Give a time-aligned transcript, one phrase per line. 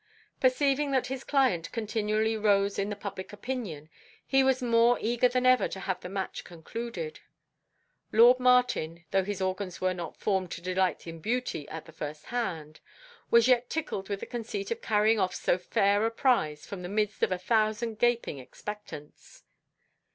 [0.39, 3.87] Perceiving that his client continually rose in the public opinion,
[4.25, 7.19] he was more eager than ever to have the match concluded.
[8.11, 12.25] Lord Martin, though his organs were not formed to delight in beauty at the first
[12.33, 12.79] hand,
[13.29, 16.89] was yet tickled with the conceit of carrying off so fair a prize from the
[16.89, 19.43] midst of a thousand gaping expectants.